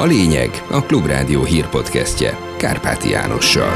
[0.00, 3.72] A lényeg a Klubrádió hírpodcastje Kárpáti Jánossal.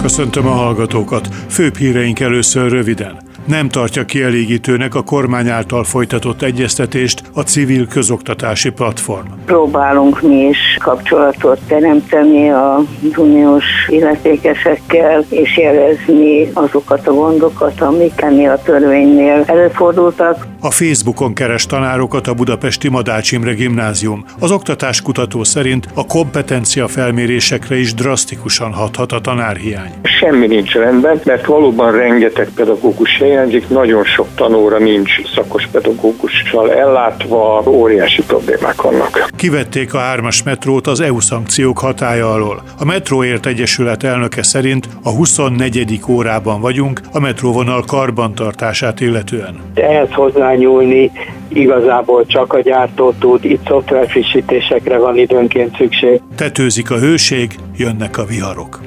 [0.00, 1.28] Köszöntöm a hallgatókat.
[1.48, 8.70] Főbb híreink először röviden nem tartja kielégítőnek a kormány által folytatott egyeztetést a civil közoktatási
[8.70, 9.26] platform.
[9.44, 12.82] Próbálunk mi is kapcsolatot teremteni a
[13.16, 20.46] uniós illetékesekkel, és jelezni azokat a gondokat, amik ennél a törvénynél előfordultak.
[20.60, 24.24] A Facebookon keres tanárokat a Budapesti Madács Imre Gimnázium.
[24.40, 29.90] Az oktatáskutató szerint a kompetencia felmérésekre is drasztikusan hathat a tanárhiány.
[30.02, 37.62] Semmi nincs rendben, mert valóban rengeteg pedagógus hiányzik, nagyon sok tanóra nincs szakos pedagógussal ellátva,
[37.66, 39.28] óriási problémák vannak.
[39.36, 42.62] Kivették a hármas metrót az EU szankciók hatája alól.
[42.78, 46.00] A Metróért Egyesület elnöke szerint a 24.
[46.08, 49.60] órában vagyunk a metróvonal karbantartását illetően.
[49.74, 50.08] Ehhez
[50.48, 51.10] hozzányúlni
[51.48, 56.20] igazából csak a gyártó tud, itt szoftverfrissítésekre van időnként szükség.
[56.34, 58.80] Tetőzik a hőség, jönnek a viharok.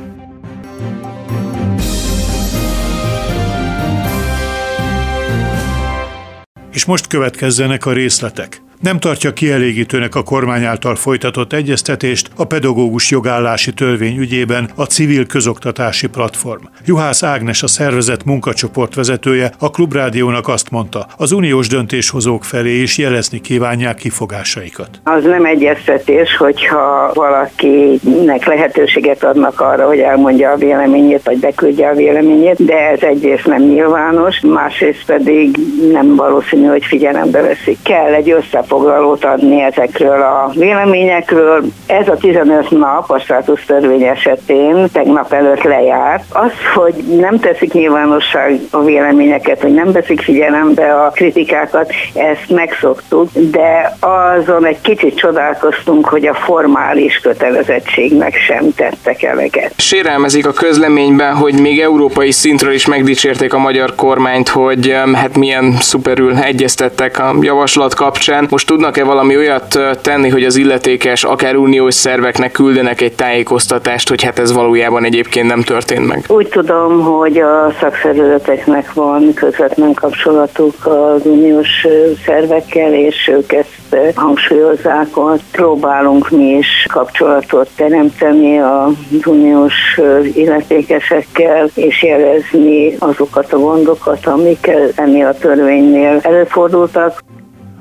[6.74, 13.12] És most következzenek a részletek nem tartja kielégítőnek a kormány által folytatott egyeztetést a pedagógus
[13.12, 16.64] jogállási törvény ügyében a civil közoktatási platform.
[16.86, 22.98] Juhász Ágnes a szervezet munkacsoport vezetője a Klubrádiónak azt mondta, az uniós döntéshozók felé is
[22.98, 24.90] jelezni kívánják kifogásaikat.
[25.04, 31.96] Az nem egyeztetés, hogyha valakinek lehetőséget adnak arra, hogy elmondja a véleményét, vagy beküldje a
[31.96, 35.58] véleményét, de ez egyrészt nem nyilvános, másrészt pedig
[35.92, 37.78] nem valószínű, hogy figyelembe veszik.
[37.84, 41.64] Kell egy össze összefoglalót adni ezekről a véleményekről.
[41.86, 46.24] Ez a 15 nap a státusz törvény esetén tegnap előtt lejárt.
[46.30, 53.30] Az, hogy nem teszik nyilvánosság a véleményeket, hogy nem veszik figyelembe a kritikákat, ezt megszoktuk,
[53.34, 59.74] de azon egy kicsit csodálkoztunk, hogy a formális kötelezettségnek sem tettek eleget.
[59.78, 65.72] Sérelmezik a közleményben, hogy még európai szintről is megdicsérték a magyar kormányt, hogy hát milyen
[65.80, 68.48] szuperül egyeztettek a javaslat kapcsán.
[68.50, 74.10] Most most tudnak-e valami olyat tenni, hogy az illetékes, akár uniós szerveknek küldenek egy tájékoztatást,
[74.10, 76.24] hogy hát ez valójában egyébként nem történt meg?
[76.28, 81.88] Úgy tudom, hogy a szakszervezeteknek van közvetlen kapcsolatuk az uniós
[82.26, 88.94] szervekkel, és ők ezt hangsúlyozzák, hogy próbálunk mi is kapcsolatot teremteni az
[89.26, 90.00] uniós
[90.34, 97.20] illetékesekkel, és jelezni azokat a gondokat, amik ennél a törvénynél előfordultak.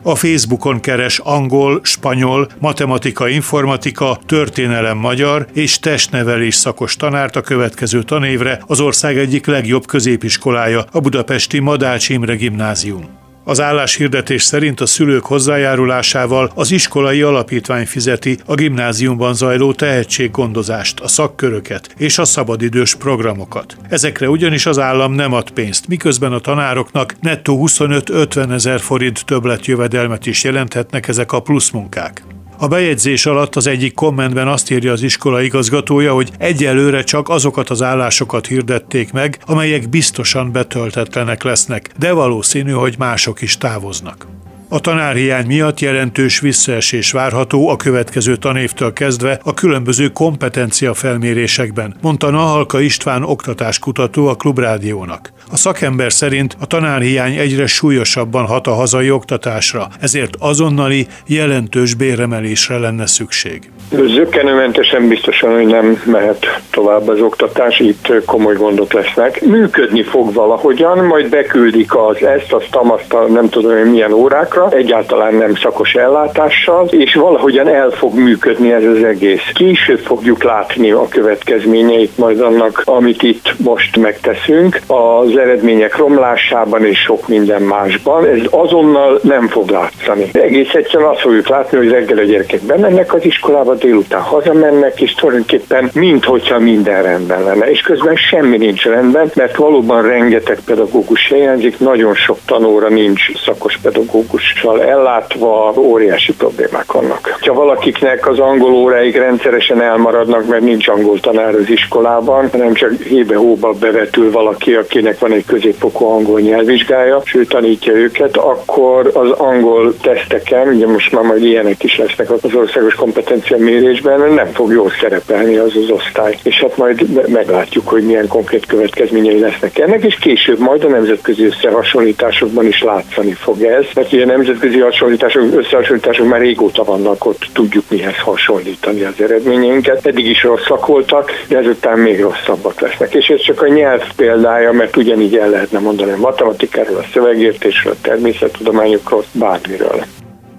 [0.02, 8.02] A Facebookon keres angol, spanyol, matematika, informatika, történelem magyar és testnevelés szakos tanárt a következő
[8.02, 13.19] tanévre az ország egyik legjobb középiskolája, a budapesti Madács Imre Gimnázium.
[13.44, 21.08] Az álláshirdetés szerint a szülők hozzájárulásával az iskolai alapítvány fizeti a gimnáziumban zajló tehetséggondozást, a
[21.08, 23.76] szakköröket és a szabadidős programokat.
[23.88, 30.26] Ezekre ugyanis az állam nem ad pénzt, miközben a tanároknak nettó 25-50 ezer forint többletjövedelmet
[30.26, 32.22] is jelenthetnek ezek a pluszmunkák.
[32.62, 37.70] A bejegyzés alatt az egyik kommentben azt írja az iskola igazgatója, hogy egyelőre csak azokat
[37.70, 44.26] az állásokat hirdették meg, amelyek biztosan betöltetlenek lesznek, de valószínű, hogy mások is távoznak.
[44.68, 52.30] A tanárhiány miatt jelentős visszaesés várható a következő tanévtől kezdve a különböző kompetencia felmérésekben, mondta
[52.30, 55.32] Nahalka István oktatáskutató a Klubrádiónak.
[55.52, 62.78] A szakember szerint a tanárhiány egyre súlyosabban hat a hazai oktatásra, ezért azonnali, jelentős béremelésre
[62.78, 63.70] lenne szükség.
[63.90, 69.40] Zökkenőmentesen biztosan, hogy nem mehet tovább az oktatás, itt komoly gondok lesznek.
[69.44, 75.34] Működni fog valahogyan, majd beküldik az ezt, azt, azt, nem tudom, hogy milyen órákra, egyáltalán
[75.34, 79.50] nem szakos ellátással, és valahogyan el fog működni ez az egész.
[79.54, 84.80] Később fogjuk látni a következményeit majd annak, amit itt most megteszünk.
[84.86, 88.26] Az eredmények romlásában és sok minden másban.
[88.26, 90.28] Ez azonnal nem fog látszani.
[90.32, 95.14] Egész egyszerűen azt fogjuk látni, hogy reggel a gyerekek bemennek az iskolába, délután hazamennek, és
[95.14, 97.70] tulajdonképpen minthogyha minden rendben lenne.
[97.70, 103.78] És közben semmi nincs rendben, mert valóban rengeteg pedagógus hiányzik, nagyon sok tanóra nincs szakos
[103.82, 107.38] pedagógussal ellátva, óriási problémák vannak.
[107.40, 112.92] Ha valakiknek az angol óráig rendszeresen elmaradnak, mert nincs angol tanár az iskolában, hanem csak
[113.02, 119.30] hébe-hóba bevetül valaki, akinek van van egy középfokú angol nyelvvizsgája, ő tanítja őket, akkor az
[119.30, 124.72] angol teszteken, ugye most már majd ilyenek is lesznek az országos kompetencia mérésben, nem fog
[124.72, 126.38] jól szerepelni az az osztály.
[126.42, 131.44] És hát majd meglátjuk, hogy milyen konkrét következményei lesznek ennek, és később majd a nemzetközi
[131.44, 137.46] összehasonlításokban is látszani fog ez, mert ugye a nemzetközi hasonlítások, összehasonlítások már régóta vannak ott,
[137.52, 140.06] tudjuk mihez hasonlítani az eredményeinket.
[140.06, 143.14] Eddig is rosszak voltak, de ezután még rosszabbak lesznek.
[143.14, 147.92] És ez csak a nyelv példája, mert ugyanígy el lehetne mondani a matematikáról, a szövegértésről,
[147.92, 150.04] a természettudományokról, bármiről.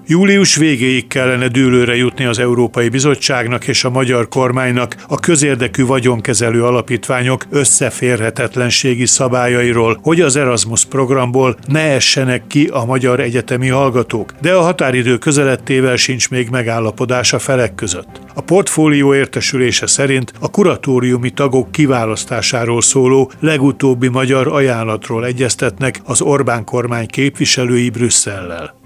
[0.07, 6.63] Július végéig kellene dőlőre jutni az Európai Bizottságnak és a magyar kormánynak a közérdekű vagyonkezelő
[6.63, 14.53] alapítványok összeférhetetlenségi szabályairól, hogy az Erasmus programból ne essenek ki a magyar egyetemi hallgatók, de
[14.53, 18.21] a határidő közelettével sincs még megállapodás a felek között.
[18.33, 26.63] A portfólió értesülése szerint a kuratóriumi tagok kiválasztásáról szóló legutóbbi magyar ajánlatról egyeztetnek az Orbán
[26.63, 28.79] kormány képviselői Brüsszellel.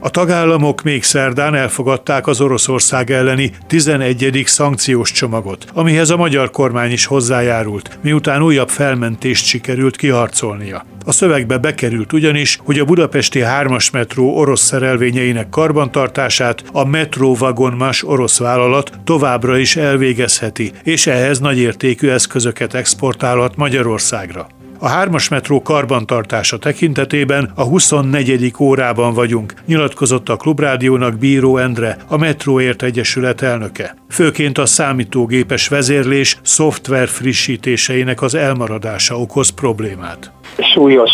[0.00, 4.42] A tagállamok még szerdán elfogadták az Oroszország elleni 11.
[4.46, 10.84] szankciós csomagot, amihez a magyar kormány is hozzájárult, miután újabb felmentést sikerült kiharcolnia.
[11.04, 18.04] A szövegbe bekerült ugyanis, hogy a budapesti 3-as metró orosz szerelvényeinek karbantartását a Metro Vagonmas
[18.04, 24.46] orosz vállalat továbbra is elvégezheti, és ehhez nagyértékű eszközöket exportálhat Magyarországra.
[24.80, 28.54] A hármas metró karbantartása tekintetében a 24.
[28.58, 33.96] órában vagyunk, nyilatkozott a Klubrádiónak Bíró Endre, a Metróért Egyesület elnöke.
[34.08, 41.10] Főként a számítógépes vezérlés szoftver frissítéseinek az elmaradása okoz problémát súlyos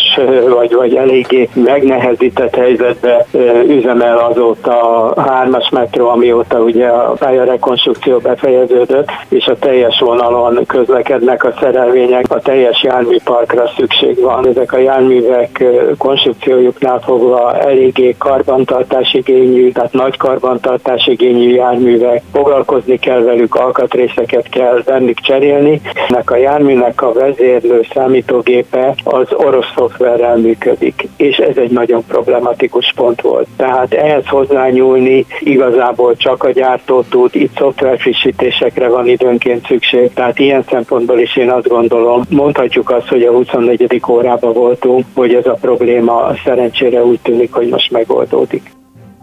[0.49, 3.25] vagy, vagy eléggé megnehezített helyzetbe
[3.67, 11.43] üzemel azóta a hármas metró, amióta ugye a pályarekonstrukció befejeződött, és a teljes vonalon közlekednek
[11.43, 14.47] a szerelvények, a teljes járműparkra szükség van.
[14.47, 15.63] Ezek a járművek
[15.97, 25.81] konstrukciójuknál fogva eléggé karbantartásigényű, tehát nagy karbantartásigényű járművek, foglalkozni kell velük, alkatrészeket kell bennük cserélni.
[26.07, 32.93] Ennek a járműnek a vezérlő számítógépe az orosz szoftverrel működik, és ez egy nagyon problematikus
[32.95, 33.47] pont volt.
[33.57, 40.63] Tehát ehhez hozzányúlni igazából csak a gyártó tud, itt szoftverfrissítésekre van időnként szükség, tehát ilyen
[40.69, 44.01] szempontból is én azt gondolom, mondhatjuk azt, hogy a 24.
[44.09, 48.74] órában voltunk, hogy ez a probléma szerencsére úgy tűnik, hogy most megoldódik.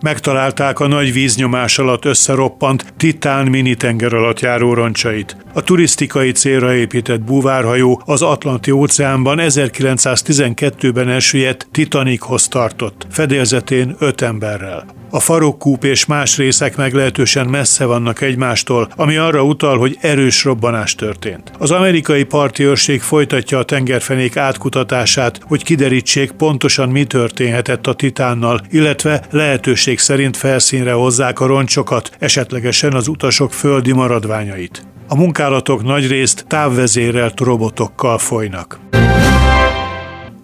[0.03, 5.37] Megtalálták a nagy víznyomás alatt összeroppant titán mini tenger alatt járó roncsait.
[5.53, 14.85] A turisztikai célra épített búvárhajó az Atlanti óceánban 1912-ben elsüllyedt Titanichoz tartott, fedélzetén öt emberrel.
[15.15, 20.95] A farokkúp és más részek meglehetősen messze vannak egymástól, ami arra utal, hogy erős robbanás
[20.95, 21.53] történt.
[21.59, 28.61] Az amerikai parti őrség folytatja a tengerfenék átkutatását, hogy kiderítsék pontosan mi történhetett a titánnal,
[28.71, 34.87] illetve lehetőség szerint felszínre hozzák a roncsokat, esetlegesen az utasok földi maradványait.
[35.09, 38.81] A munkálatok nagyrészt távvezérelt robotokkal folynak.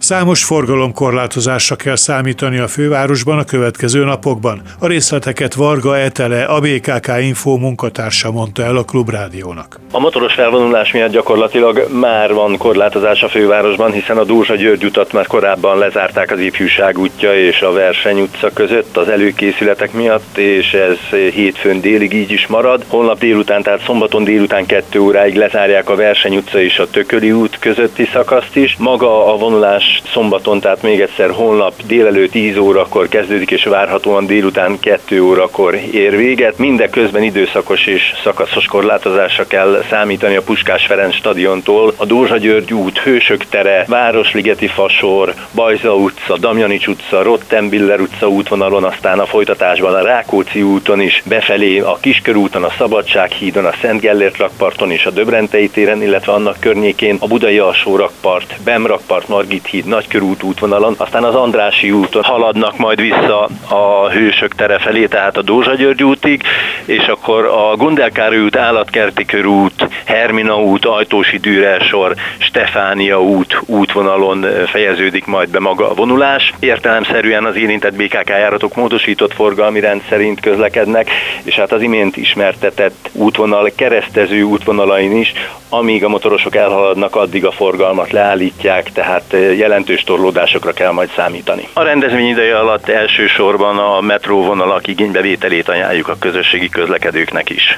[0.09, 4.61] Számos forgalomkorlátozásra kell számítani a fővárosban a következő napokban.
[4.79, 9.79] A részleteket Varga Etele, a BKK Info munkatársa mondta el a Klubrádiónak.
[9.91, 15.13] A motoros felvonulás miatt gyakorlatilag már van korlátozás a fővárosban, hiszen a Dózsa György utat
[15.13, 20.73] már korábban lezárták az ifjúság útja és a Verseny utca között az előkészületek miatt, és
[20.73, 20.97] ez
[21.33, 22.85] hétfőn délig így is marad.
[22.87, 27.59] Holnap délután, tehát szombaton délután 2 óráig lezárják a Verseny utca és a Tököli út
[27.59, 28.75] közötti szakaszt is.
[28.79, 34.79] Maga a vonulás szombaton, tehát még egyszer holnap délelőtt 10 órakor kezdődik, és várhatóan délután
[34.79, 36.57] 2 órakor ér véget.
[36.57, 42.97] Mindeközben időszakos és szakaszos korlátozásra kell számítani a Puskás Ferenc stadiontól, a Dózsa György út,
[42.97, 50.01] Hősök tere, Városligeti Fasor, Bajza utca, Damjanics utca, Rottenbiller utca útvonalon, aztán a folytatásban a
[50.01, 55.69] Rákóczi úton is, befelé a Kiskörúton, a Szabadsághídon, a Szent Gellért rakparton és a Döbrentei
[55.69, 61.35] téren, illetve annak környékén a Budai alsó rakpart, Bemrakpart, Margit híd, Nagykörút útvonalon, aztán az
[61.35, 66.43] Andrási úton haladnak majd vissza a Hősök tere felé, tehát a Dózsa György útig,
[66.85, 75.25] és akkor a Gundelkári út, Állatkerti körút, Hermina út, Ajtósi Dűrelsor, Stefánia út útvonalon fejeződik
[75.25, 76.53] majd be maga a vonulás.
[76.59, 81.09] Értelemszerűen az érintett BKK járatok módosított forgalmi rend szerint közlekednek,
[81.43, 85.33] és hát az imént ismertetett útvonal keresztező útvonalain is,
[85.69, 89.33] amíg a motorosok elhaladnak, addig a forgalmat leállítják, tehát
[89.79, 91.67] jelentős torlódásokra kell majd számítani.
[91.73, 97.77] A rendezvény ideje alatt elsősorban a metróvonalak igénybevételét ajánljuk a közösségi közlekedőknek is.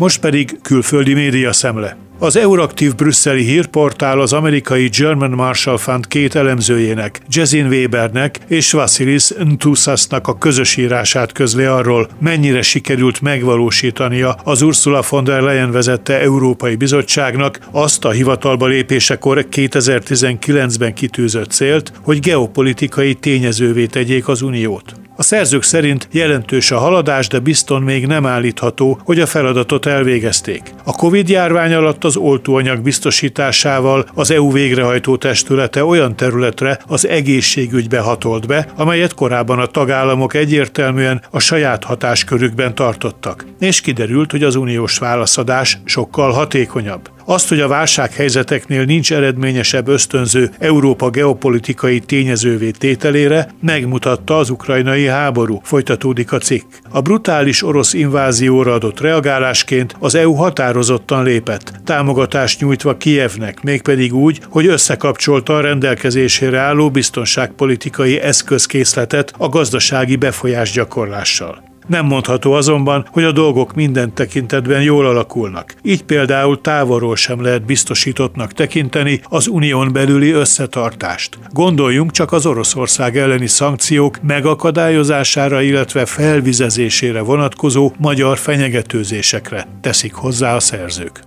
[0.00, 1.96] Most pedig külföldi média szemle.
[2.18, 9.28] Az Euraktív brüsszeli hírportál az amerikai German Marshall Fund két elemzőjének, Jezin Webernek és Vasilis
[9.28, 16.20] Ntusasnak a közös írását közli arról, mennyire sikerült megvalósítania az Ursula von der Leyen vezette
[16.20, 24.94] Európai Bizottságnak azt a hivatalba lépésekor 2019-ben kitűzött célt, hogy geopolitikai tényezővé tegyék az Uniót.
[25.20, 30.62] A szerzők szerint jelentős a haladás, de bizton még nem állítható, hogy a feladatot elvégezték.
[30.84, 38.46] A Covid-járvány alatt az oltóanyag biztosításával az EU végrehajtó testülete olyan területre, az egészségügybe hatolt
[38.46, 43.44] be, amelyet korábban a tagállamok egyértelműen a saját hatáskörükben tartottak.
[43.58, 47.10] És kiderült, hogy az uniós válaszadás sokkal hatékonyabb.
[47.24, 55.60] Azt, hogy a válsághelyzeteknél nincs eredményesebb ösztönző Európa geopolitikai tényezővé tételére, megmutatta az ukrajnai háború,
[55.62, 56.64] folytatódik a cikk.
[56.88, 64.40] A brutális orosz invázióra adott reagálásként az EU határozottan lépett, támogatást nyújtva Kijevnek, mégpedig úgy,
[64.48, 71.69] hogy összekapcsolta a rendelkezésére álló biztonságpolitikai eszközkészletet a gazdasági befolyás gyakorlással.
[71.90, 75.74] Nem mondható azonban, hogy a dolgok minden tekintetben jól alakulnak.
[75.82, 81.38] Így például távolról sem lehet biztosítottnak tekinteni az unión belüli összetartást.
[81.52, 90.60] Gondoljunk csak az Oroszország elleni szankciók megakadályozására, illetve felvizezésére vonatkozó magyar fenyegetőzésekre, teszik hozzá a
[90.60, 91.20] szerzők.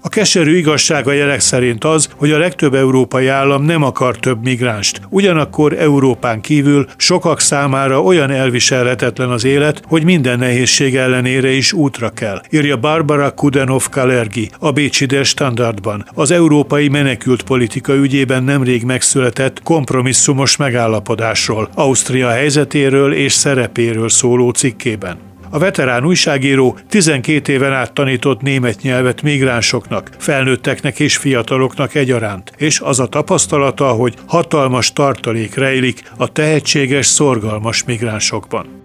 [0.00, 4.42] A keserű igazság a jelek szerint az, hogy a legtöbb európai állam nem akar több
[4.42, 5.00] migránst.
[5.08, 12.10] Ugyanakkor Európán kívül sokak számára olyan elviselhetetlen az élet, hogy minden nehézség ellenére is útra
[12.10, 19.62] kell, írja Barbara Kudenov-Kalergi a Bécsi Der Standardban, az európai menekült politika ügyében nemrég megszületett
[19.62, 25.27] kompromisszumos megállapodásról, Ausztria helyzetéről és szerepéről szóló cikkében.
[25.50, 32.80] A veterán újságíró 12 éven át tanított német nyelvet migránsoknak, felnőtteknek és fiataloknak egyaránt, és
[32.80, 38.80] az a tapasztalata, hogy hatalmas tartalék rejlik a tehetséges, szorgalmas migránsokban.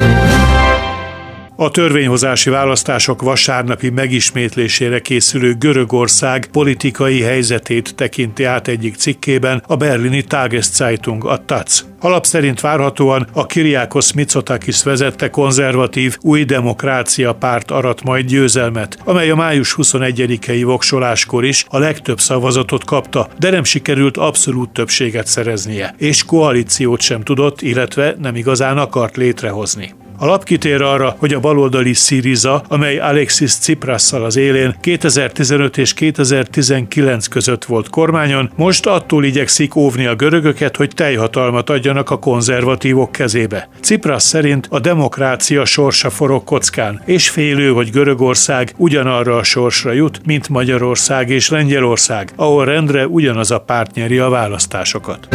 [1.55, 10.22] A törvényhozási választások vasárnapi megismétlésére készülő Görögország politikai helyzetét tekinti át egyik cikkében a berlini
[10.22, 11.86] Tageszeitung, a TAC.
[12.00, 19.29] Alap szerint várhatóan a Kiriakos Mitsotakis vezette konzervatív új demokrácia párt arat majd győzelmet, amely
[19.29, 25.95] a május 21-i voksoláskor is a legtöbb szavazatot kapta, de nem sikerült abszolút többséget szereznie,
[25.98, 29.93] és koalíciót sem tudott, illetve nem igazán akart létrehozni.
[30.17, 35.93] A lap kitér arra, hogy a baloldali Syriza, amely Alexis Tsiprasszal az élén 2015 és
[35.93, 43.12] 2019 között volt kormányon, most attól igyekszik óvni a görögöket, hogy teljhatalmat adjanak a konzervatívok
[43.12, 43.70] kezébe.
[43.82, 50.22] Tsipras szerint a demokrácia sorsa forog kockán, és félő, hogy Görögország ugyanarra a sorsra jut,
[50.25, 55.27] mint Magyarország és Lengyelország, ahol rendre ugyanaz a párt nyeri a választásokat.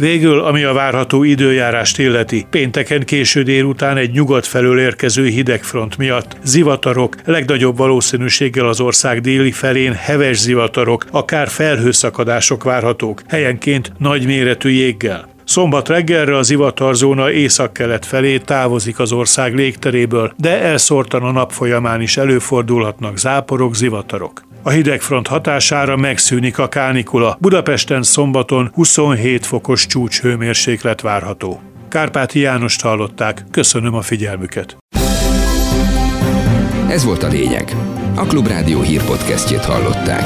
[0.00, 6.36] Végül, ami a várható időjárást illeti, pénteken késő délután egy nyugat felől érkező hidegfront miatt
[6.42, 15.28] zivatarok, legnagyobb valószínűséggel az ország déli felén heves zivatarok, akár felhőszakadások várhatók, helyenként nagyméretű jéggel.
[15.44, 22.00] Szombat reggelre az ivatarzóna északkelet felé távozik az ország légteréből, de elszórtan a nap folyamán
[22.00, 24.42] is előfordulhatnak záporok, zivatarok.
[24.62, 27.36] A hidegfront hatására megszűnik a kánikula.
[27.40, 31.60] Budapesten szombaton 27 fokos csúcshőmérséklet várható.
[31.88, 34.76] Kárpáti Jánost hallották, köszönöm a figyelmüket.
[36.88, 37.76] Ez volt a lényeg.
[38.16, 40.24] A Klubrádió hírpodcastjét hallották.